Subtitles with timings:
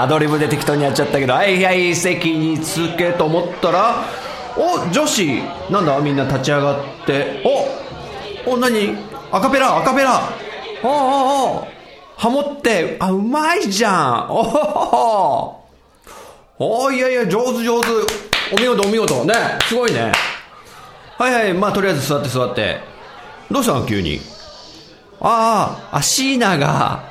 [0.00, 4.04] アドリブで適当にやっちゃったけどはいはい席につけと思ったら
[4.56, 7.42] お女子なんだみんな立ち上がって
[8.46, 8.96] おお何？
[9.30, 10.22] アカペラアカペラ。
[10.82, 11.68] おおお
[12.16, 14.30] ハモってあうまいじゃん。
[14.30, 15.60] お
[16.58, 17.88] おおいやいや上手上手。
[18.52, 19.24] お見事お見事。
[19.26, 19.34] ね
[19.68, 20.12] すごいね。
[21.18, 22.80] はいはいまあとりあえず座って座って。
[23.50, 23.84] どうしたの？
[23.84, 24.20] 急に。
[25.20, 27.04] あああ椎名が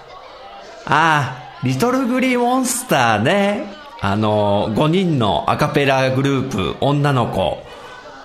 [0.86, 3.74] ああリトルグリーモンスターね。
[4.00, 7.62] あの5人のアカペラグループ女の子。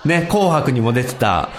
[0.07, 1.49] ね紅白にも出てた。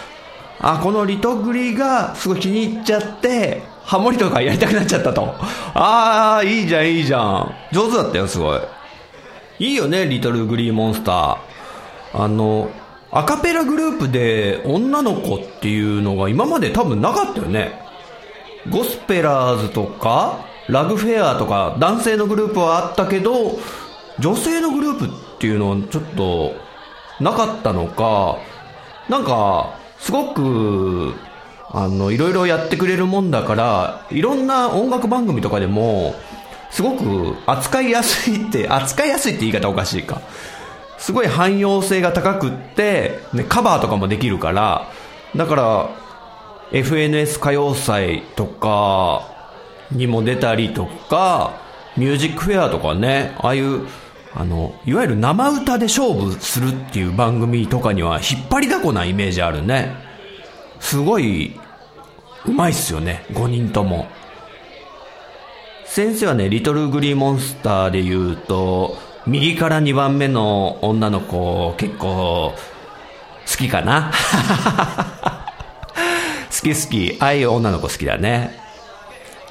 [0.58, 5.34] あこのリトグリがすごい気に入っちゃってハモリとかやりたくなっちゃったと。
[5.74, 7.54] ああいいじゃんいいじゃん。
[7.72, 8.60] 上手だったよすごい。
[9.58, 11.36] いいよねリトルグリーモンスター。
[12.14, 12.70] あの
[13.10, 17.78] アカペラグループで女の子っていうのが今まで多分なかったよね。
[18.70, 23.58] ゴスペラーズとかラグフェアとか男性のグループはあったけど
[24.18, 26.54] 女性のグループっていうのはちょっと
[27.20, 28.38] なかったのか
[29.08, 31.14] なんかすごく
[31.70, 36.14] あのいろいろやってくれるもんだからいろんな音楽番組とかでも
[36.70, 40.20] すごく扱いやすいって 扱いやすいって言い方おかしいか。
[40.98, 44.88] すごい汎用性が高くって、ね、カバーとかもできるから
[45.36, 45.90] だから
[46.72, 49.35] FNS 歌謡祭とか
[49.90, 51.60] にも出たりとか
[51.96, 53.86] ミュージックフェアとかねああいう
[54.34, 59.94] あのいわゆる生歌で勝負するっていう番組とかには引っ張りだこなイメージあるね。
[60.78, 61.58] すごい
[62.44, 64.06] うまいっすよね5人とも。
[65.86, 72.52] 先生はねリトルグリーモンスターで言うと右から2番目の女の子結構
[73.46, 74.12] 好きかな。
[76.50, 77.16] 好き好き。
[77.20, 78.65] ああいう女の子好きだね。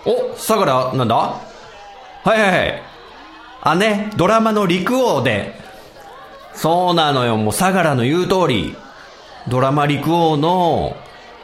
[0.05, 1.15] お相良なんだ？
[1.15, 1.41] は
[2.25, 2.83] いはいはい。
[3.61, 5.59] あねドラマの陸王で。
[6.53, 7.37] そうなのよ。
[7.37, 8.75] もう相良の言う通り。
[9.47, 10.95] ドラマ陸王の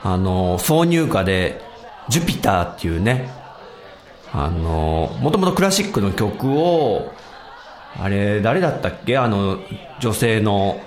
[0.04, 1.62] あの挿入歌で
[2.10, 3.30] 「ジュピター」っていうね。
[4.34, 7.12] あのもともとクラシックの曲を
[8.00, 9.18] あれ誰だったっけ？
[9.18, 9.58] あの
[10.00, 10.80] 女性の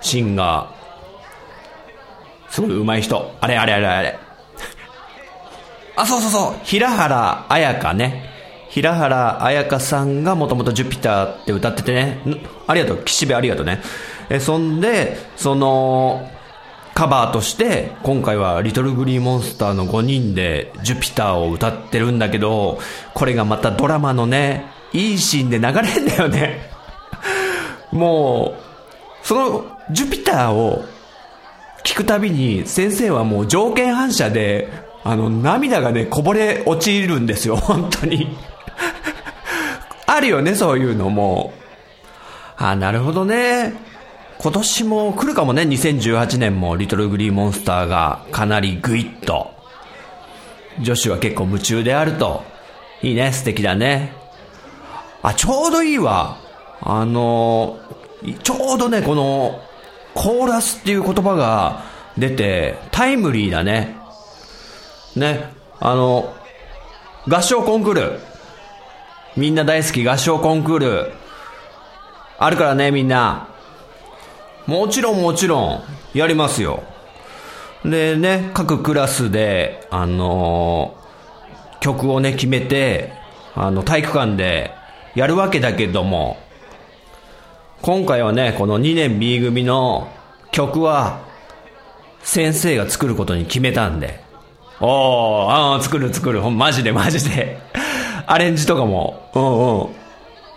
[0.00, 2.52] シンガー。
[2.52, 3.34] すごい上手い人。
[3.40, 4.18] あれあれあれあれ。
[5.96, 6.54] あそうそうそう。
[6.64, 8.30] 平原綾香ね。
[8.68, 12.20] 平原綾香さんがもともと「ジュピター」って歌っててね。
[12.66, 13.02] ありがとう。
[13.04, 13.82] 岸辺ありがとうね。
[14.30, 16.28] えそんでその
[16.94, 22.78] カバーとして今回はリトルグリーモンスターの5人でジュピターを歌ってるんだけど
[23.14, 26.70] これがまたドラマのねいいシーンで流れんだよね。
[27.92, 28.54] も
[29.22, 30.84] うそのジュピターを
[31.84, 34.70] 聞くたびに先生はもう条件反射で
[35.04, 38.36] あの涙がねこぼれ落ちるんですよ 本当に。
[40.06, 41.52] あるよねそういうのも。
[42.56, 43.74] あなるほどね。
[44.38, 49.52] 今年も来るかもね2018年もリトルグリーモンスターがかなりグイッと。
[50.80, 52.44] 女子は結構夢中であると。
[53.02, 54.12] いいね素敵だね。
[55.22, 56.36] あちょうどいいわ。
[56.80, 57.78] あの
[58.42, 59.60] ちょうどねこの
[60.14, 61.84] コーラスっていう言葉が
[62.18, 64.01] 出てタイムリーだね。
[65.16, 66.34] ねあの
[67.28, 68.20] 合唱コンクール。
[69.36, 71.12] みんな大好き合唱コンクール。
[72.38, 73.48] あるからねみんな。
[74.66, 75.82] もちろんもちろん
[76.14, 76.82] やりますよ。
[77.84, 80.96] でね各クラスであの
[81.80, 83.12] 曲をね決めて
[83.54, 84.72] あの体育館で
[85.14, 86.38] やるわけだけども。
[87.82, 90.08] 今回はねこの2年 B 組の
[90.52, 91.20] 曲は
[92.22, 94.21] 先生が作ることに決めたんで。
[94.82, 96.40] おーあー作る作る。
[96.40, 97.58] ほんマジでマジで。
[98.26, 99.30] アレンジとかも。
[99.34, 99.94] うんうん。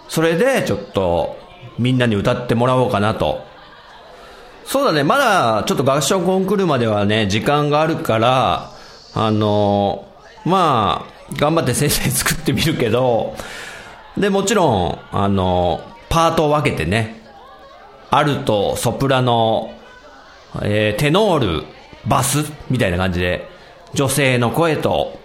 [0.09, 1.37] それでちょっと
[1.79, 3.43] みんなに歌ってもらおうかなと。
[4.65, 5.03] そうだね。
[5.03, 8.71] まだちょっと合唱コンクールまではね時間があるから
[9.13, 10.07] あの
[10.43, 13.35] まあ頑張って先生作ってみるけど
[14.17, 17.21] でもちろんあのパートを分けてね
[18.09, 19.75] アルトソプラノ
[20.63, 21.65] えー、テノール、
[22.07, 23.47] バス、みたいな感じで、
[23.95, 25.17] 女性の声と、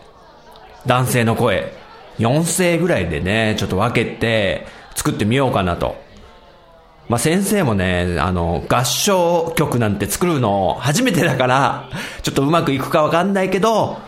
[0.87, 1.72] 男性の声、
[2.19, 5.96] 4声ぐらいでね、ちょっと分けて、作ってみようかなと。
[7.08, 11.90] まあ、先生もね、あの、合唱曲なんて作るの初めてだから、
[12.22, 13.99] ちょっとうまくいくかわかんないけど、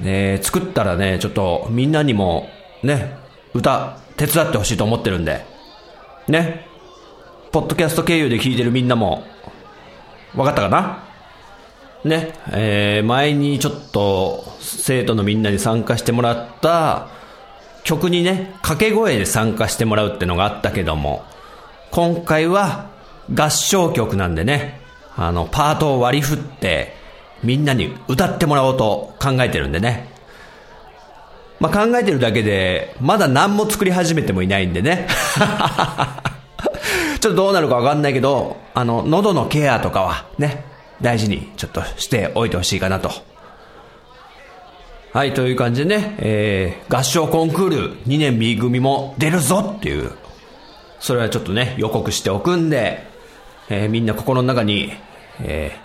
[0.00, 2.48] ね、作ったらね、ちょっとみんなにも、
[2.82, 3.18] ね、
[3.52, 5.44] 歌、手伝ってほしいと思ってるんで、
[6.28, 6.66] ね、
[7.50, 9.24] ポッドキャスト経由で聞いてるみんなも、
[10.34, 11.11] わかったかな？
[12.04, 17.08] ね、えー、前にちょっと生徒のみんなに参加してもらった
[17.84, 21.24] 曲にね、掛け声で参加してもらうってのがあったけども、
[21.90, 22.90] 今回は
[23.32, 24.80] 合唱曲なんでね、
[25.16, 26.94] あの、パートを割り振って、
[27.42, 30.08] みんなに歌ってもらおうと考えてるんでね。
[31.60, 35.06] まあ、考えてるだけで、まだ何も作り始めてもいないんでね。
[37.20, 40.64] ちょっとどうなるかわかんないけど、あの、喉のケアとかはね、
[41.02, 43.10] 大事にちょっとしておいてほしいかなと。
[45.12, 50.12] はい、という感じでね、えー、合唱コンクール2年 B 組も出るぞっていう、
[51.00, 53.06] それはちょっとね、予告しておくんで、
[53.68, 54.92] えー、みんな心の中に、
[55.40, 55.78] えー、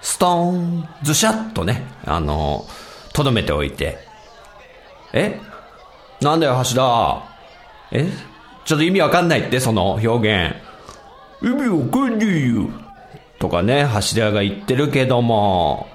[0.00, 3.98] ストーン、ズシャッとね、あのー、とどめておいて、
[5.12, 5.38] え？
[6.20, 7.22] なんだよ、橋田。
[7.92, 8.10] え？
[8.64, 10.56] ちょっと意味わかんないって、その表現。
[11.42, 12.68] 意味わかんねえよ。
[13.42, 15.88] とかね、橋田が言ってるけども、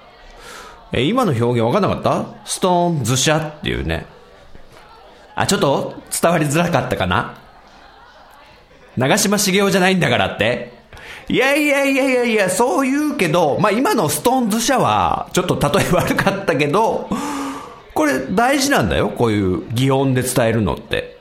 [0.92, 2.46] え、今の表現わかんなかった？
[2.46, 4.06] ストーン、ズシャっていうね。
[5.34, 7.40] あ、ちょっと伝わりづらかったかな？
[8.98, 10.74] 長嶋茂雄じゃないんだからって
[11.30, 17.10] いやいやいやいやいや、そう言うけど、まあ今のストーンズ社は、ちょっと例え悪かったけど、
[17.94, 21.18] これ大事なんだよ、こういう擬音で伝えるのって。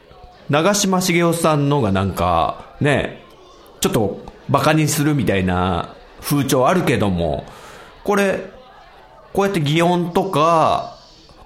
[0.49, 3.23] 長嶋茂雄さんのがなんか、ね、
[3.81, 5.96] ちょっと馬鹿にするみたいな
[6.27, 7.45] 風潮あるけども、
[8.03, 8.51] これ、
[9.33, 10.99] こうやって擬音とか、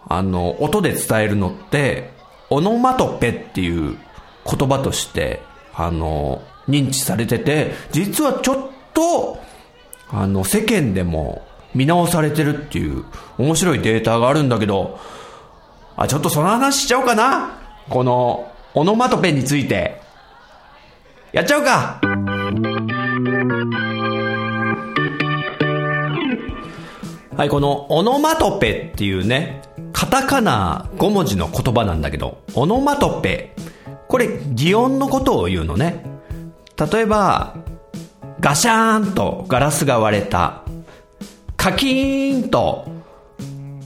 [0.08, 2.12] あの、音で伝えるのって、
[2.48, 3.98] オノマトペっていう
[4.46, 5.42] 言葉として、
[5.74, 8.56] あの、認知されてて、実はちょっ
[8.94, 9.38] と、
[10.08, 11.42] あの、世間でも
[11.74, 13.04] 見直されてるっていう
[13.36, 14.98] 面白いデータがあるんだけど、
[15.94, 17.58] あ、ちょっとその話しちゃおうかな
[17.90, 20.00] この、オノマトペについて。
[21.32, 22.00] やっちゃおうか
[27.40, 29.62] はい、このオノマトペっていうね、
[29.94, 33.54] カタカナ5文字の言葉なんだけど、オノマトペ。
[34.08, 36.04] これ、擬音のことを言うのね。
[36.92, 37.56] 例えば、
[38.40, 40.64] ガシャーンとガラスが割れた。
[41.56, 42.86] カキーンと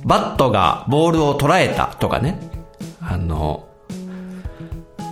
[0.05, 2.41] バットがボールを捉えたとかね。
[3.00, 3.69] あの、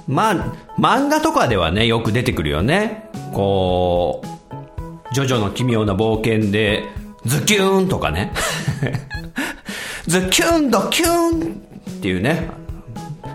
[0.09, 0.35] まあ、
[0.81, 3.09] 漫画とかではね、よく出てくるよね。
[3.33, 8.33] こう、ジョジョの奇妙な冒険で、ズキューンとかね。
[10.07, 11.11] ズキューンドキュー
[11.51, 11.63] ン
[11.99, 12.51] っていうね、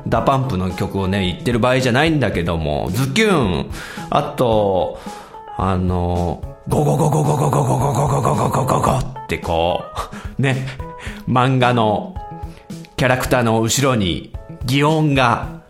[0.08, 3.72] DA PUMP の曲をね、言ってる場合じゃないんだけども、ズキューン、
[4.10, 5.00] あと、
[5.58, 9.86] あの、ゴゴゴゴゴゴゴゴゴゴゴゴゴゴゴゴってこ
[10.38, 10.68] う、ね、
[11.28, 12.16] 漫画の
[12.98, 14.34] キャラクターの後ろに
[14.66, 15.62] 擬音が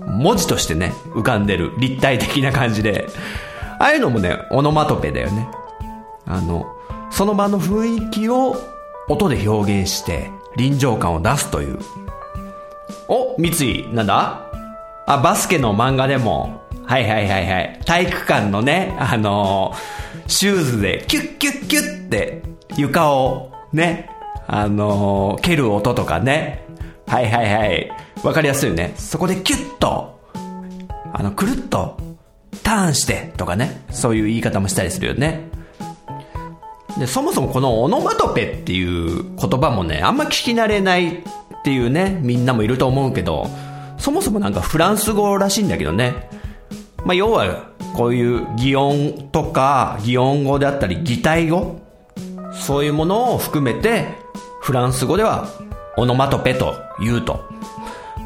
[0.00, 3.06] 文字としてね、浮かんでる立体的な感じで、
[3.78, 5.48] ああいうのもね、オノマトペだよね。
[6.26, 6.66] あの、
[7.10, 8.56] その場の雰囲気を
[9.08, 11.78] 音で表現して臨場感を出すという
[13.08, 14.46] お、三井、なんだ？
[15.06, 17.80] あ、バスケの漫画でも、はいはいはいはい。
[17.84, 22.42] 体育館のね、あのー、シューズでキュッキュッキュッって
[22.76, 24.08] 床をね、
[24.46, 26.64] あのー、蹴る音とかね。
[27.06, 27.90] はいはいはい。
[28.22, 28.92] わかりやすいよね。
[28.96, 30.20] そこでキュッと、
[31.12, 31.96] あの、くるっと、
[32.62, 33.82] ターンしてとかね。
[33.90, 35.49] そういう言い方もしたりするよね。
[36.98, 41.22] で、そもそもこのオノマトペっていう言葉もね、あんま聞き慣れないっ
[41.64, 43.48] ていうね、みんなもいると思うけど、
[43.98, 46.28] そもそもなんかフランス語らしいんだけどね。
[47.04, 51.80] まあ、要は、こういう擬音とか、擬音語であったり、擬態語
[52.52, 54.06] そういうものを含めて、
[54.60, 55.48] フランス語では、
[55.96, 57.44] オノマトペと言うと。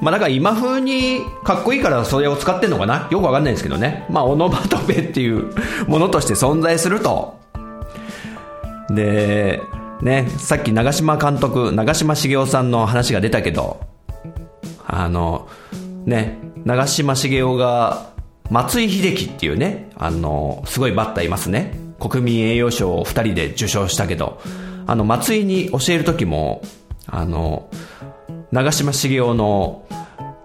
[0.03, 3.09] まあ、だから今風にかっこいいからそれを使ってんのかな？
[3.11, 4.07] よくわかんないですけどね。
[4.11, 5.55] まあ、オノマトペっていう
[5.87, 7.39] ものとして存在すると。
[8.91, 9.61] で、
[10.03, 13.81] ね、さっき長嶋監督、長嶋茂雄さんの話が出たけど、
[14.87, 15.49] あの、
[16.05, 18.11] ね、長嶋茂雄が
[18.51, 21.79] 松井秀喜っていうね、あの、すごいバッターいますね。
[21.99, 24.41] 国民栄誉賞を二人で受賞したけど、
[24.87, 26.63] あの、松井に教える時も、
[27.07, 27.71] あの、
[28.53, 29.87] 長嶋茂雄の、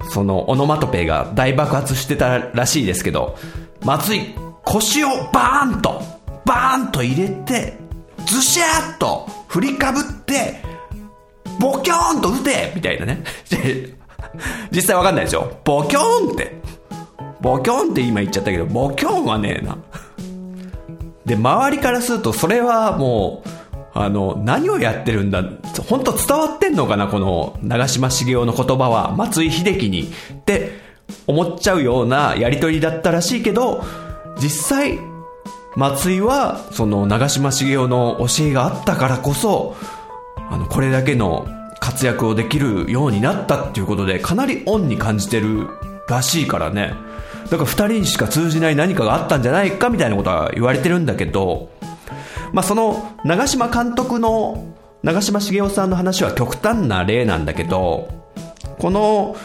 [0.09, 3.37] その、オノマトペが大爆発してたらしいですけど、
[3.83, 6.01] 松井、腰をバーンと、
[6.45, 7.77] バーンと入れて、
[8.29, 10.61] ズシャーっと振りかぶって、
[11.59, 13.23] ボキョーンと撃てみたいなね。
[14.71, 15.51] 実際わかんないでしょ？
[15.63, 16.59] ボキョーンって。
[17.41, 19.77] ボキョーンって今言っちゃったけど、ボキョーンはねえな。
[21.25, 23.49] で、周りからすると、それはもう、
[23.93, 25.43] あの、何をやってるんだ、
[25.87, 30.79] 本当伝わってんのかな、この、長嶋茂雄の言葉は、松井秀喜に、って
[31.27, 33.83] 思っちゃうようなやりとりだったらしいけど、
[34.37, 34.99] 実際、
[35.75, 39.75] 松井は、その、長嶋茂雄の教えがあったからこそ、
[40.49, 41.47] あの、これだけの
[41.79, 45.67] 活躍をできるようになったっていうことで、かなり恩に感じてる
[46.07, 46.93] らしいからね。
[47.49, 51.69] だから二人にしか通じない何かがあったんじゃないかみたいなことは言われてるんだけど、
[52.51, 54.73] まあ、その長嶋監督の
[55.03, 58.09] 長嶋茂雄さんの話は極端な例なんだけど、
[58.79, 59.35] この、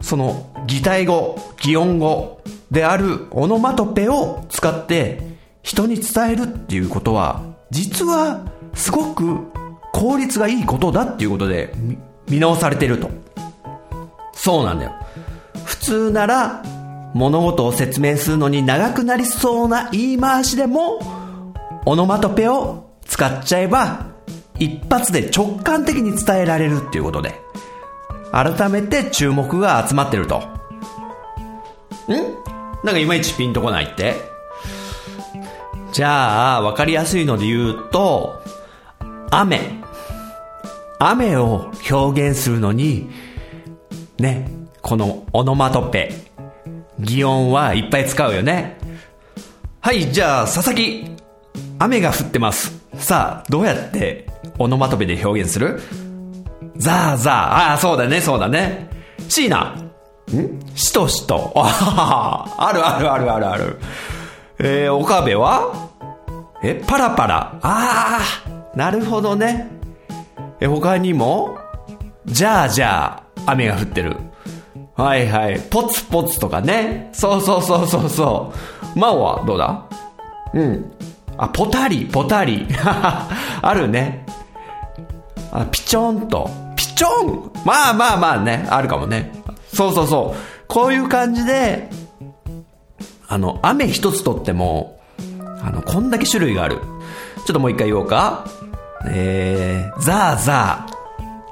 [0.00, 2.40] その擬態語、擬音語
[2.72, 5.20] であるオノマトペを使って
[5.62, 9.40] 人に伝えるっていうことは、実はすごく
[9.92, 11.74] 効率がいいことだっていうことで
[12.28, 13.10] 見直されてると。
[14.32, 14.92] そうなんだよ。
[15.64, 16.64] 普通なら
[17.14, 20.98] 物事を説明するのに長くなりそうな言い回しでも、
[21.84, 24.06] オノマトペを使っちゃえば、
[24.58, 27.34] 一発で直感的に伝えられるっていうことで、
[28.32, 30.38] 改めて注目が集まってると。
[30.38, 30.42] ん？
[32.84, 34.16] なんかいまいちピンとこないって
[35.92, 38.42] じゃあ、わかりやすいので言うと、
[39.30, 39.60] 雨。
[40.98, 43.10] 雨を表現するのに、
[44.18, 46.14] ね、このオノマトペ。
[46.98, 48.78] 擬音はいっぱい使うよね。
[49.80, 51.10] はい、じゃあ、佐々木。
[51.78, 52.80] 雨が降ってます。
[52.96, 54.26] さあ、どうやって
[54.58, 55.80] オノマトペで表現する？
[56.76, 57.34] ザーザー。
[57.34, 58.88] ああ、そうだね、そうだね。
[59.28, 59.76] シーナ。
[60.74, 61.52] しとしと。
[61.56, 63.78] ああ、あるあるあるあるある。
[64.58, 65.90] えー、岡部は？
[66.62, 67.58] え、パラパラ。
[67.62, 69.68] ああ、なるほどね。
[70.60, 71.58] え、他にも？
[72.24, 74.16] じゃあじゃあ、雨が降ってる。
[74.94, 75.58] はいはい。
[75.58, 77.10] ポツポツとかね。
[77.12, 78.52] そうそうそうそうそ
[78.94, 78.98] う。
[78.98, 79.84] マオはどうだ？
[80.54, 80.92] うん。
[81.36, 82.68] あ、ポタリ、ポタリ。
[82.84, 84.24] あるね。
[85.50, 86.48] あ、ピチョンと。
[86.76, 88.66] ピチョンまあまあまあね。
[88.70, 89.32] あるかもね。
[89.72, 90.66] そうそうそう。
[90.68, 91.90] こういう感じで、
[93.28, 95.00] あの、雨一つとっても、
[95.62, 96.76] あの、こんだけ種類がある。
[96.76, 98.46] ちょっともう一回言おうか。
[99.06, 100.92] えー、ザーザー。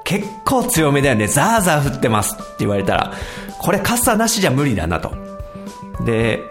[0.05, 1.27] 結構強めだよね。
[1.27, 3.13] ザーザー降ってますって言われたら、
[3.59, 5.13] これ傘なしじゃ無理だなと。
[6.05, 6.43] で、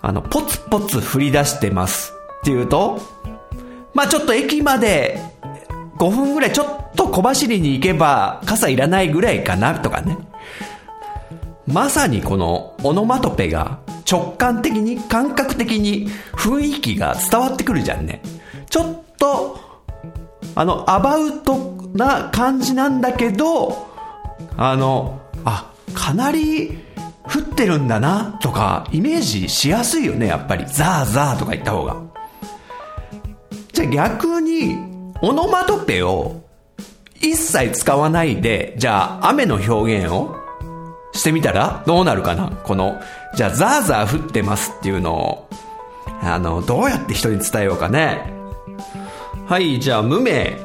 [0.00, 3.00] あの、ポツポツ降り出してますって言うと、
[3.92, 5.20] まあちょっと駅まで
[5.98, 10.18] 5分ぐらいちょっと小走りに行けば傘いらないぐらいかなとかね。
[11.66, 13.78] まさにこのオノマトペが
[14.10, 18.22] 直感的に感覚的に雰囲気が伝わってくるじゃんね。
[18.68, 19.64] ちょっと
[20.56, 23.88] あの、アバウトな感じなんだけど、
[24.56, 26.78] あの、あ、かなり
[27.24, 30.64] 降ってるんだなとか、イメージしやすいよね、やっぱり。
[30.66, 31.96] ザーザーとか言った方が。
[33.72, 34.76] じゃあ逆に、
[35.22, 36.42] オノマトペを
[37.20, 40.36] 一切使わないで、じゃあ雨の表現を
[41.14, 42.50] してみたらどうなるかな？
[42.50, 43.00] この、
[43.34, 45.48] じゃあザーザー降ってますっていうのを、
[46.20, 48.32] あの、どうやって人に伝えようかね？
[49.46, 50.58] はい、じゃあ無名。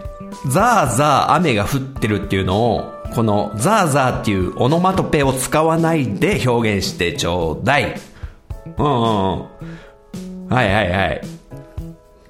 [0.48, 8.00] ザーザー雨が降ってるっていうのを、このザーザーっていうオノマトペを使わないで表現してちょうだい。
[8.78, 10.48] うんうんうん。
[10.50, 11.22] はいはいはい。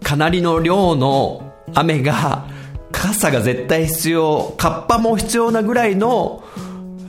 [0.01, 2.47] かなりの量の雨が、
[2.91, 6.43] 傘が絶対必要、カッパも必要なぐらいの、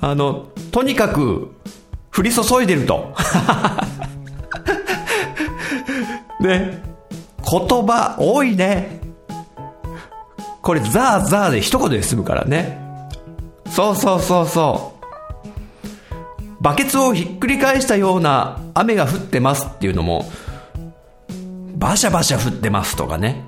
[0.01, 1.55] あの、とにかく
[2.15, 3.15] 降り注いでると。
[6.41, 6.83] ね。
[7.51, 9.01] 言葉多いね。
[10.63, 12.79] これザーザーで一言で済むからね。
[13.71, 15.01] そうそうそうそう。
[16.61, 20.31] バケツをひっくり返したような雨が降ってますっていうのも、
[21.77, 23.45] バシャバシャ降ってますとかね。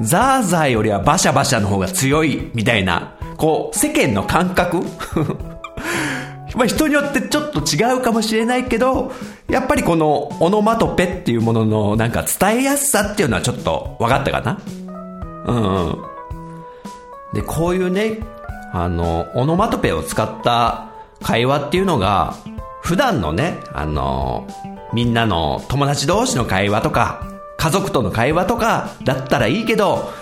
[0.00, 4.82] ザーザーよりはバシャバシャの方が強いみたいな、こう、世間の感覚
[6.54, 9.12] まあ人によってちょっと違うかもしれないけど、
[9.48, 14.60] やっぱりこのオノマトペっていうもののなんか伝えやすさっていうのはちょっと分かったかな？
[15.46, 16.02] うんうん。
[17.32, 18.18] で、こういうね、
[18.72, 20.90] あの、オノマトペを使った
[21.22, 22.34] 会話っていうのが、
[22.82, 24.46] 普段のね、あの、
[24.92, 30.12] みんなの友達同士の会話とか、家族との会話とかだったらいいけど、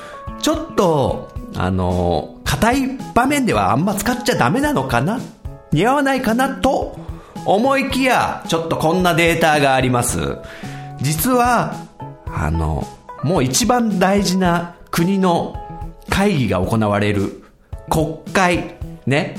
[0.40, 5.20] ちょっと、あの、硬い場面ではあんま使っちゃダメなのかな
[5.72, 6.98] 似合わないかなと
[7.46, 10.38] 思いきや、ちょっとこんなデータがあります。
[11.00, 11.74] 実は、
[12.26, 12.86] あの、
[13.22, 15.54] もう一番大事な国の
[16.08, 17.42] 会議が行われる
[17.88, 19.36] 国会、ね、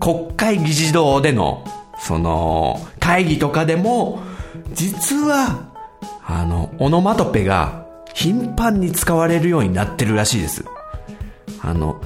[0.00, 1.64] 国会議事堂での、
[1.98, 4.22] その、会議とかでも、
[4.72, 5.70] 実は、
[6.24, 10.64] あの、オノマトペが頻繁に使われるようになってるらしいです。
[11.60, 12.00] あの、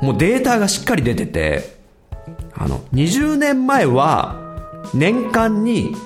[0.00, 1.73] もうデータがしっかり出てて、
[2.56, 4.40] あの、20年前は、
[4.92, 5.96] 年間に、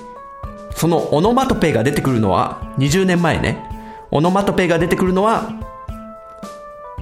[0.75, 3.57] そのオノマトペが出てくるのは、20年前ね、
[4.11, 5.51] オノマトペが出てくるのは、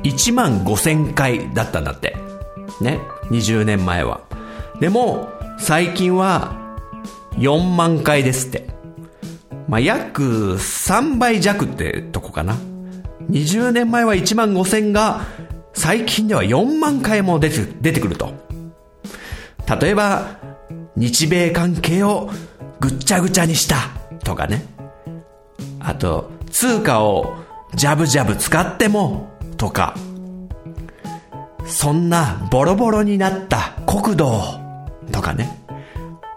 [0.03, 2.17] 1万5000回だったんだって。
[2.81, 2.99] ね。
[3.29, 4.21] 20年前は。
[4.79, 6.55] でも、最近は
[7.37, 8.67] 4万回ですって。
[9.67, 12.57] まあ、約3倍弱ってとこかな。
[13.29, 15.21] 20年前は1万5000が、
[15.73, 18.46] 最近では4万回も出て出てくると。
[19.69, 20.37] 例えば、
[20.95, 22.29] 日米関係を
[22.79, 23.89] ぐっちゃぐちゃにした
[24.23, 24.65] とかね。
[25.79, 27.35] あと、通貨を
[27.75, 29.95] ジャブジャブ使ってもとか。
[31.65, 34.41] そんなボロボロになった国土
[35.11, 35.63] とかね。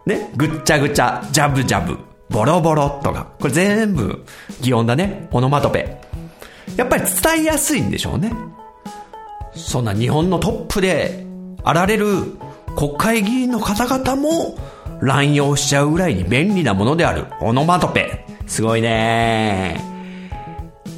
[0.05, 3.29] ね、ぐっちゃぐちゃ、ジャブジャブ、ボロボロとか。
[3.39, 4.25] これ全部
[4.61, 5.29] 擬音だね。
[5.31, 6.01] オノマトペ。
[6.77, 8.33] やっぱり伝えやすいんでしょうね。
[9.55, 11.25] そんな日本のトップで
[11.63, 12.39] あられる
[12.77, 14.57] 国会議員の方々も
[15.01, 18.25] 乱用しちゃうぐらいに便利なものであるオノマトペ。
[18.47, 19.81] すごいね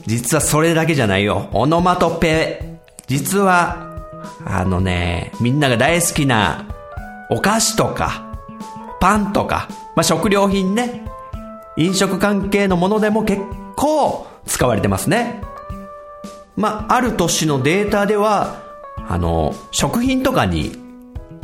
[0.07, 1.49] 実はそれだけじゃないよ。
[1.53, 2.79] オノマトペ。
[3.07, 3.93] 実は
[4.45, 6.69] あのね、みんなが大好きな
[7.31, 8.37] お菓子とか、
[9.01, 11.05] パンとか、まあ、食料品ね、
[11.77, 13.43] 飲食関係のものでも結
[13.77, 15.43] 構使われてますね。
[16.57, 18.63] まあ、ある年のデータでは、
[19.09, 20.77] あの、食品とかに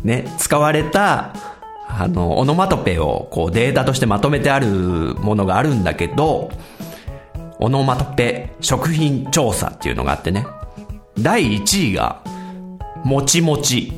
[0.04, 1.34] ね、使われた、
[1.88, 4.66] あの、オノマトペをこうデータとしてまとめてある
[5.20, 6.50] ものがあるんだけど、
[7.58, 10.46] オノマトペ食品調査っていうのがあってね、
[11.18, 12.22] 第1位が
[13.04, 13.92] もちもち。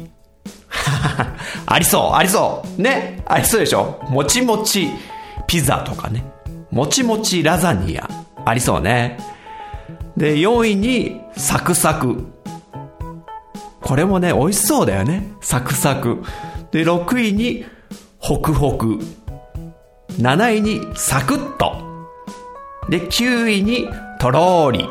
[1.67, 2.83] ありそう、ありそう。
[2.83, 3.23] ね。
[3.27, 4.01] ありそうでしょ？
[4.09, 4.89] もちもち
[5.47, 6.25] ピザとかね。
[6.71, 8.09] もちもちラザニア。
[8.45, 9.19] ありそうね。
[10.17, 12.25] で、4位にサクサク。
[13.83, 15.33] これもね、美味しそうだよね。
[15.41, 16.23] サクサク。
[16.71, 17.65] で、6位に
[18.19, 18.99] ホクホク。
[20.19, 21.77] 7位にサクッと。
[22.89, 23.89] で、9位に
[24.19, 24.89] とろーり。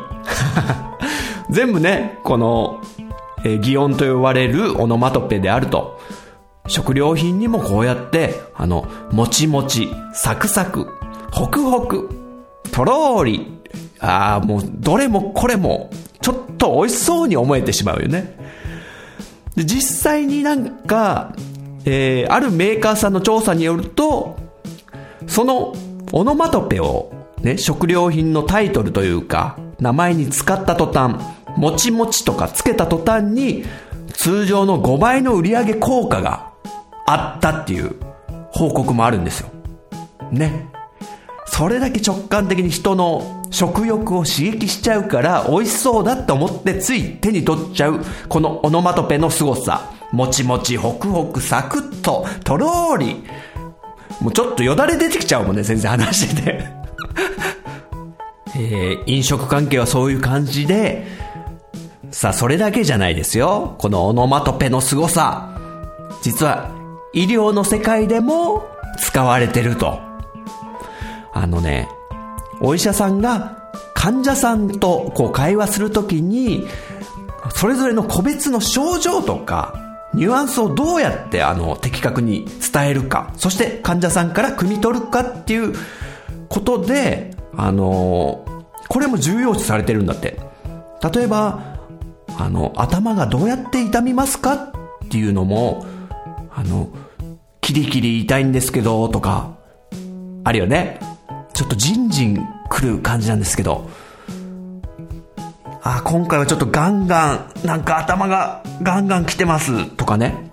[1.50, 2.80] 全部ね、この
[3.44, 5.98] えー、擬音と呼ばれるオノマトペであると。
[6.66, 10.86] 食料品にもこうやって、あの、もちもち、サクサク、
[11.32, 12.10] ホクホク、
[12.70, 13.60] とろーり。
[13.98, 18.36] ああ、もう、どれもこれも、ちょっと美味しそうに思えてしまうよね。
[19.60, 21.34] で実際になんか、
[21.84, 24.38] えー、あるメーカーさんの調査によると、
[25.26, 25.74] その
[26.12, 31.16] オノマトペを、ね、食料品のタイトルというか、名前に使った途端、
[31.58, 33.64] もちもちとかつけた途端に、
[34.14, 36.52] 通常の5倍の売り上げ効果が
[37.06, 37.96] あったっていう
[38.52, 39.50] 報告もあるんですよ。
[40.32, 40.69] ね。
[41.60, 49.92] それだけ直感的に人の食欲を刺激しちゃうから美味しそうだって思ってつい手に取っちゃうこのオノマトペの凄さ。
[50.10, 53.24] もちもち、ホクホク、サクッと、とろーり。
[54.22, 56.64] もうちょっとよだれ出てきちゃうもんね、先生話してて。
[58.56, 61.06] えー、飲食関係はそういう感じで、
[62.10, 63.74] さあ、それだけじゃないですよ。
[63.76, 65.50] このオノマトペの凄さ。
[66.22, 66.70] 実は、
[67.12, 68.64] 医療の世界でも
[68.96, 70.08] 使われてると。
[71.32, 71.88] あのね、
[72.60, 76.66] お医者さんが患者さんとこう会話するときに、
[77.54, 79.74] それぞれの個別の症状とか、
[80.12, 85.74] ニュアンスをどうやってあの的確に伝えるか、そして患者さんから汲み取るかっていう
[86.48, 88.44] ことで、あの
[88.88, 90.40] これも重要視されてるんだって。
[91.14, 91.78] 例えば、
[92.38, 94.70] あの、頭がどうやって痛みますかっ
[95.08, 95.86] ていうのも、
[96.52, 96.88] あの、
[97.60, 99.56] キリキリ痛いんですけど、とか、
[100.44, 100.98] あるよね。
[101.60, 102.38] ちょっとジンジン
[102.70, 103.90] 来る感じなんですけど、
[105.82, 110.52] あ、今回はちょっとガンガン、なんか頭がガンガン来てます、とかね。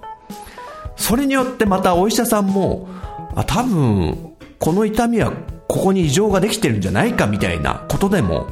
[0.97, 2.89] それによってまたお医者さんも、
[3.35, 5.31] あ、多分、この痛みは
[5.69, 8.49] ここに異常ができてるんじゃないかみたいなことでも、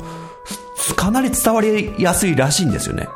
[0.95, 3.09] かなり伝わりやすいらしいんですよね。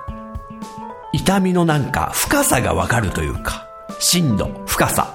[1.14, 5.14] 痛みのなんか深さがわかるというか、深度、深さ。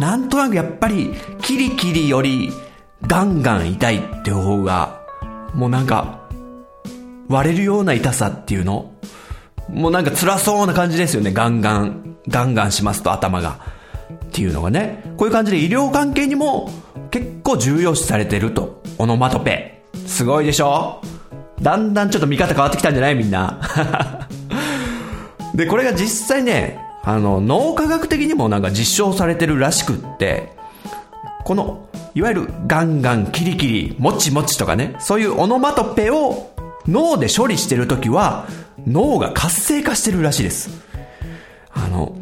[0.00, 2.52] なんとなくやっぱり、キリキリより
[3.06, 5.00] ガンガン痛いって方が、
[5.54, 6.20] もうなんか、
[7.28, 8.92] 割れるような痛さっていうの？
[9.68, 11.32] もうなんか辛そうな感じですよね。
[11.32, 13.58] ガンガン、ガンガンしますと頭が。
[14.26, 15.02] っていうのがね。
[15.16, 16.70] こういう感じで医療関係にも
[17.10, 18.82] 結構重要視されてると。
[18.98, 19.82] オノマトペ。
[20.06, 21.00] すごいでしょ？
[21.60, 23.14] だんだんちょっと見方変わってきたんじゃない？
[23.14, 24.28] みんな。
[25.54, 30.52] で、これが実際ね、あの、脳科学的にもなんか実証されてるらしくって、
[31.44, 36.52] この、いわゆるガンガン、キリキリ、もちもちとかね、そういうオノマトペを
[36.86, 38.46] 脳で処理してるときは、
[38.86, 40.70] 脳が活性化してるらしいです。
[41.72, 42.16] あの、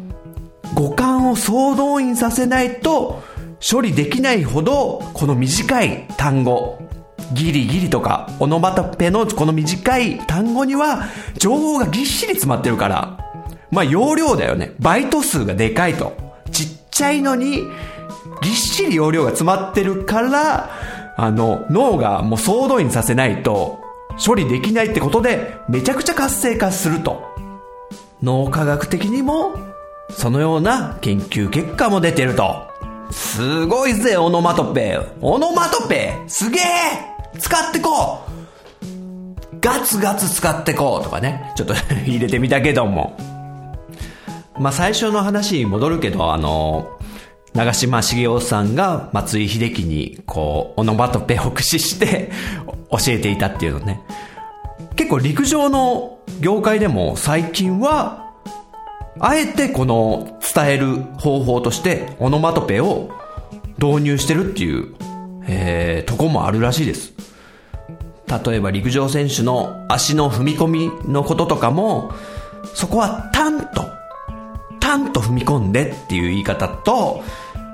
[0.73, 3.21] 五感を総動員させないと
[3.69, 6.79] 処理できないほど、この短い単語、
[7.33, 11.05] ギリギリとか、オノマトペのこの短い単語には、
[11.37, 13.17] 情報がぎっしり詰まってるから、
[13.69, 14.73] まあ容量だよね。
[14.79, 16.13] バイト数がでかいと。
[16.51, 17.63] ちっちゃいのに、
[18.41, 20.69] ぎっしり容量が詰まってるから、
[21.17, 23.79] あの、脳がもう総動員させないと、
[24.23, 27.23] 処理できないってことで、めちゃくちゃ活性化すると。
[28.21, 29.55] 脳科学的にも、
[30.09, 32.67] そのような研究結果も出てると。
[33.11, 34.99] すごいぜ、オノマトペ。
[35.21, 36.63] オノマトペすげえ
[37.39, 41.53] 使ってこうガツガツ使ってこうとかね。
[41.55, 41.73] ちょっと
[42.05, 43.15] 入れてみたけども。
[44.59, 46.89] まあ、最初の話に戻るけど、あの、
[47.53, 52.31] 長嶋茂雄さんが松井秀喜に、こう、オノマトペを駆使して
[52.89, 54.01] 教えていたっていうのね。
[54.95, 58.31] 結構陸上の業界でも最近は
[59.19, 63.11] あえてこの伝える方法としてオノマトペを
[63.77, 64.93] 導入してるっていう、
[65.47, 67.13] えー、とこもあるらしいです。
[68.45, 72.13] 例えば陸上選手の足の踏み込みのこととかも、
[72.73, 73.83] そこはタンと、
[74.91, 77.23] タンと踏み込んでっていう言い方と、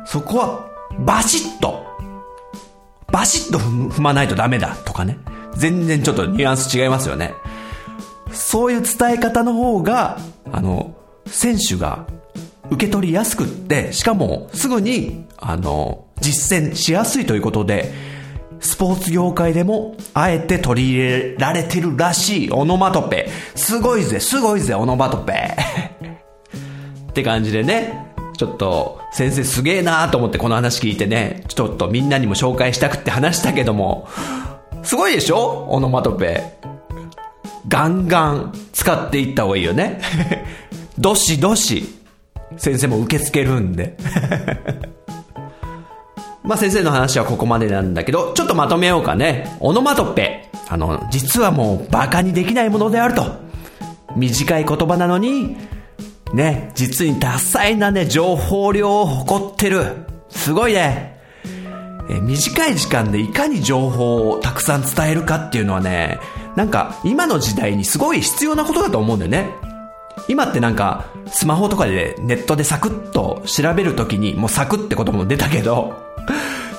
[0.06, 1.84] そこはバシッと、
[3.12, 5.17] バシッと踏まないとダメだとかね。
[5.56, 7.34] 全然ちょっとニュアンス違いますよね。
[8.32, 10.19] そういう伝え方の方が、
[10.51, 12.06] あの、選手が
[12.69, 17.91] 受け取りやすくって、しかもすぐに、あの、実践しやすいということで、
[18.60, 23.30] スポーツ業界でも、あえて取り入れられてるらしいオノマトペ。
[23.56, 25.56] すごいぜ、すごいぜ、オノマトペ。
[27.17, 34.08] って感じでね、ちょっと、先生すげえなーと思ってこの話聞いてね、ちょっとみんなにも紹介したくって話したけども、
[34.84, 35.65] すごいでしょ？
[35.67, 36.43] オノマトペ。
[37.67, 39.99] ガンガン使っていった方がいいよね。
[40.99, 41.86] どしどし、
[42.56, 43.97] 先生も受け付けるんで。
[46.45, 49.58] まあ先生の話はここまでなんだけど、ちょっとまとめようかね。
[49.60, 50.51] オノマトペ。
[50.69, 53.25] あの、実はもう馬鹿にできないものであると。
[54.15, 55.58] 短い言葉なのに、
[56.33, 60.05] ね、実に多彩なね、情報量を誇ってる。
[60.29, 61.17] すごいね。
[62.09, 66.19] え短い時間でいかに情報をたくさん伝えるかっていうのはね、
[66.55, 69.49] なんか今の時代にすごい必要なことだと思うんだよね。
[70.27, 75.93] 今ってなんか、スマホとかでネットでサクッと調べるときに、もうサクってことも出たけど、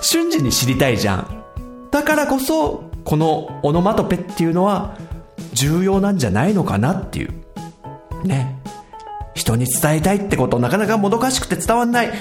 [0.02, 1.44] 瞬時に知りたいじゃん。
[1.90, 4.96] だからこそ、このオノマトペっていうのは、
[5.52, 7.32] 重要なんじゃないのかなっていう。
[8.24, 8.58] ね。
[9.38, 12.12] 人に伝えたいってことなかなかもどかしくて伝わんない。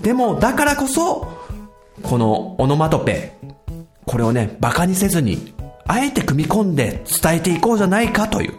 [0.00, 1.28] でも、だからこそ、
[2.02, 3.32] このオノマトペ、
[4.06, 5.52] これをね、馬鹿にせずに、
[5.86, 8.54] あえて組み込んで伝えていこうじゃないかという。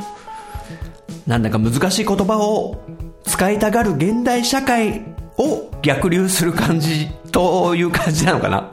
[1.26, 2.84] なんだか難しい言葉を
[3.23, 5.06] 使いたがる現代社会
[5.38, 8.69] を逆流する感じという感じなのかな。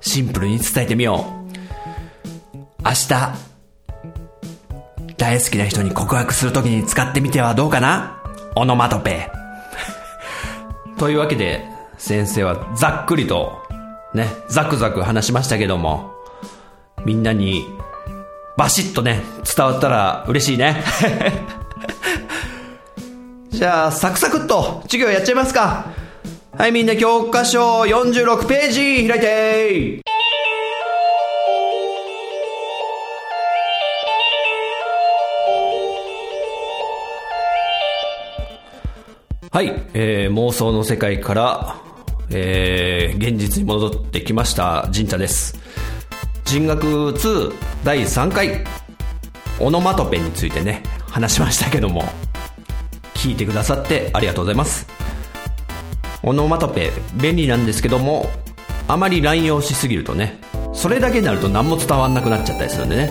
[0.00, 2.84] シンプルに伝えてみよう。
[2.84, 3.47] 明日、
[5.18, 8.22] 大好きな人に告白するときに使ってみてはどうかな？
[8.54, 9.30] オノマトペ。
[10.96, 11.64] というわけで、
[11.98, 13.60] 先生はざっくりと、
[14.14, 16.12] ね、ザクザク話しましたけども、
[17.04, 17.66] みんなに
[18.56, 20.82] バシッとね、伝わったら嬉しいね。
[23.50, 25.86] じゃあ、サクサクっと授業やっちゃいますか。
[26.56, 30.07] はい、みんな教科書46ページ開いて
[39.50, 41.76] はい、えー、妄想の世界から、
[42.30, 45.58] えー、現実に戻ってきました、神社です。
[46.44, 48.62] 人学2第3回
[49.58, 52.04] オノマトペについてね話しましたけども
[53.14, 54.86] 聞いてくださってありがとうございます。
[56.22, 58.26] オノマトペ便利なんですけども
[58.86, 60.38] あまり乱用しすぎるとね
[60.74, 63.10] それだけになると何も伝わんなくなっちゃったりするんでね、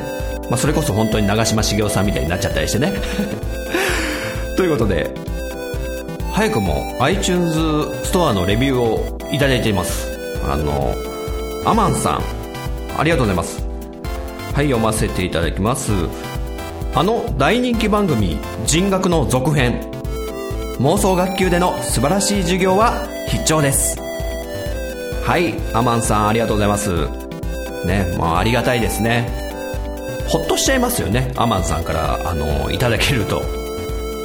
[0.51, 2.93] まあ、それこそ本当に長嶋茂雄さんみたいになっちゃったりしてね。
[4.55, 5.26] ということで
[6.37, 7.51] 早くも iTunes
[8.05, 10.07] ストアのレビューをいただいています。
[10.47, 10.93] あの
[11.65, 12.21] アマンさん
[12.95, 13.59] ありがとうございます。
[14.53, 15.91] はい読ませていただきます。
[16.93, 19.81] あの大人気番組「人学」の続編。
[20.79, 23.99] 妄想学級での素晴らしい授業は必聴です。
[25.25, 27.07] はいアマンさんありがとうございます。
[27.83, 29.27] ねもうありがたいですね。
[30.27, 33.56] ほっとしちゃいますよねアマンさんからあのいただけると。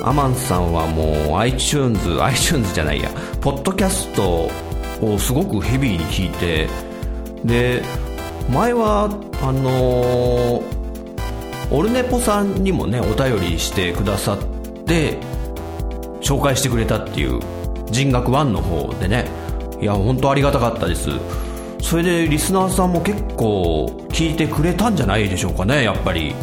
[0.04, 3.10] アマンさんはもう iTunes iTunes じゃないや。
[3.40, 4.50] ポッドキャスト
[5.00, 6.68] をすごくヘビーに聞いて
[7.44, 7.82] で
[8.50, 9.04] 前は
[9.40, 14.38] あのー、オルネポさんにもねお便りしてくださっ
[14.84, 15.18] て
[16.20, 17.40] 紹介してくれたっていう
[17.90, 19.26] 人学1の方でね。
[19.80, 21.10] いや本当ありがたかったです。
[21.80, 26.34] それでリスナーさんも結構聞いてくれたんじゃないでしょうかねやっぱり。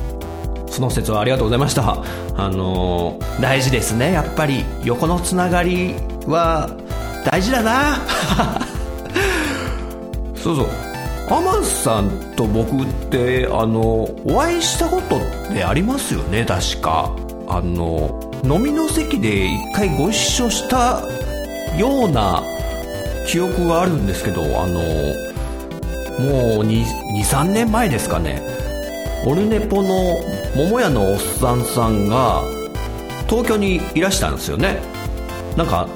[0.79, 2.05] その説はありがとうございました。
[2.37, 4.13] あのー、大事ですね。
[4.13, 6.69] やっぱり横のつながりは
[7.25, 7.97] 大事だな。
[10.35, 10.67] そうそう。
[11.29, 15.19] アマンさんと僕ってあのお会いしたことっ
[15.53, 16.45] てありますよね？
[16.45, 17.11] 確か。
[17.49, 21.03] あの飲みの席で一回ご一緒した
[21.77, 22.41] ような
[23.27, 24.79] 記憶があるんですけどあの
[26.19, 28.41] もう23年前ですかね。
[29.25, 30.15] オルネポの
[30.55, 32.41] 桃屋のおっさんさんが
[33.27, 34.79] 東京にいらしたんですよね。
[35.55, 35.87] なんか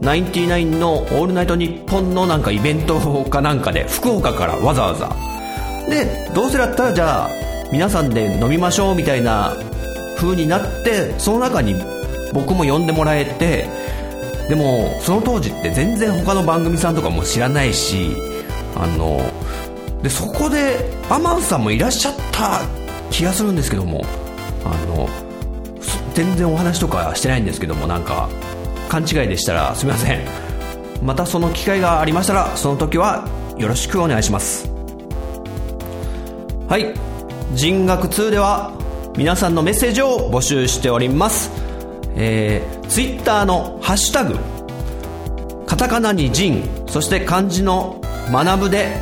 [0.00, 5.10] ナインティナインの「オールナイトニッポン」のなんかイベントかなんかで福岡からわざわざ。
[5.88, 7.30] でどうせだったらじゃあ
[7.72, 9.56] 皆さんで飲みましょうみたいな
[10.16, 11.74] 風になってその中に
[12.32, 13.66] 僕も呼んでもらえて
[14.48, 18.16] でもその当時って全然他の番組さんとかも知らないし
[18.74, 19.20] あの
[20.02, 22.62] でそこでアマンさんもいらっしゃった
[23.10, 24.04] 気がするんですけども
[24.64, 25.08] あの
[26.14, 28.28] 全然お話とかしてないんですけどもなんか
[28.88, 30.48] 勘違いでしたらすみません。
[31.02, 34.68] またその機会がありましたらその時はよろしくお願いします。
[36.68, 36.94] はい。
[37.54, 38.72] 人学2では
[39.16, 41.50] 皆さんのメッセージを募集しております。
[42.16, 44.36] えー、ツイッターのハッシュタグ
[45.66, 48.00] カタカナに人そして漢字の
[48.32, 48.96] 学ぶで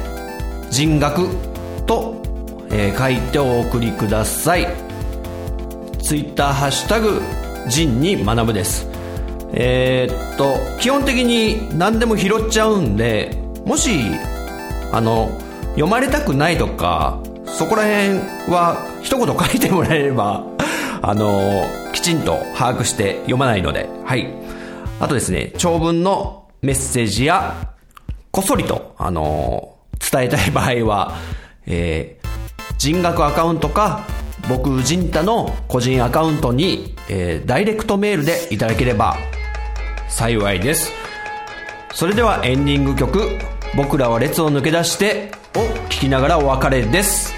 [0.70, 1.28] 人学
[1.86, 2.15] と、
[2.78, 4.66] えー、書いてお送りください。
[5.98, 7.22] ツイッターハッシュタグ
[7.68, 8.86] 人に学ぶです。
[9.54, 13.34] えー、っと基本的に何でも拾っちゃうんで
[13.64, 13.90] もし
[14.92, 15.30] あの
[15.70, 18.18] 読まれたくないとかそこら辺
[18.52, 20.44] は一言書いてもらえれば
[21.00, 23.88] あのきちんと把握して読まないので。
[24.04, 24.28] はい。
[25.00, 27.54] あとですね長文のメッセージや
[28.30, 31.14] こっそりとあの伝えたい場合は
[31.66, 32.15] えー、
[32.78, 34.06] 人学アカウントか
[34.48, 39.16] 僕陣太の個人アカウントに、えー、ダイレクトメールでいただければ
[40.08, 40.92] 幸いです。
[41.92, 43.38] それではエンディング曲
[43.74, 47.34] 「僕らは列を抜け出して」を聴きながらお別れです。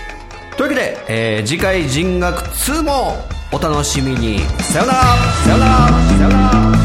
[0.56, 3.16] というわけで、えー、次回人学2も
[3.52, 4.40] お楽しみに。
[4.60, 4.98] さよなら
[5.44, 6.77] さよならさよなら。